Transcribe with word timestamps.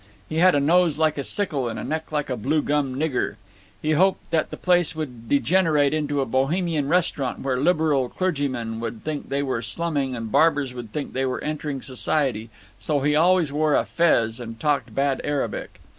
He 0.27 0.37
had 0.37 0.55
a 0.55 0.59
nose 0.59 0.97
like 0.97 1.19
a 1.19 1.23
sickle 1.23 1.69
and 1.69 1.77
a 1.77 1.83
neck 1.83 2.11
like 2.11 2.31
a 2.31 2.35
blue 2.35 2.63
gum 2.63 2.95
nigger. 2.95 3.35
He 3.83 3.91
hoped 3.91 4.31
that 4.31 4.49
the 4.49 4.57
place 4.57 4.95
would 4.95 5.29
degenerate 5.29 5.93
into 5.93 6.21
a 6.21 6.25
Bohemian 6.25 6.87
restaurant 6.87 7.41
where 7.41 7.59
liberal 7.59 8.09
clergymen 8.09 8.79
would 8.79 9.03
think 9.03 9.29
they 9.29 9.43
were 9.43 9.61
slumming, 9.61 10.15
and 10.15 10.31
barbers 10.31 10.73
would 10.73 10.91
think 10.91 11.13
they 11.13 11.27
were 11.27 11.43
entering 11.43 11.83
society, 11.83 12.49
so 12.79 13.01
he 13.01 13.15
always 13.15 13.53
wore 13.53 13.75
a 13.75 13.85
fez 13.85 14.39
and 14.39 14.59
talked 14.59 14.95
bad 14.95 15.21
Arabic. 15.23 15.79